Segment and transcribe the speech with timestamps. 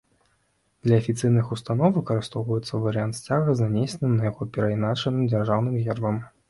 [0.87, 6.23] Для афіцыйных устаноў выкарыстоўваецца варыянт сцяга з нанесеным на яго перайначаным дзяржаўным гербам.